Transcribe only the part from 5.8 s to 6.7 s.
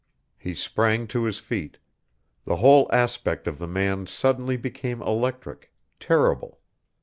terrible.